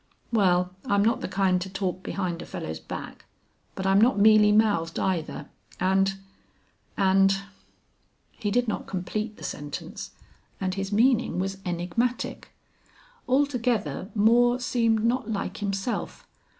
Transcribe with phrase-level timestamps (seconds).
[0.33, 3.25] "Well, I'm not the kind to talk behind a fellow's back.
[3.75, 5.47] But I'm not mealy mouthed, either,
[5.79, 6.15] and
[6.97, 7.37] and"
[8.39, 10.09] He did not complete the sentence
[10.59, 12.49] and his meaning was enigmatic.
[13.29, 16.25] Altogether Moore seemed not like himself.